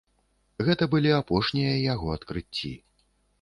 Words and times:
Гэта 0.67 0.87
былі 0.93 1.11
апошнія 1.17 1.75
яго 1.93 2.07
адкрыцці. 2.17 2.73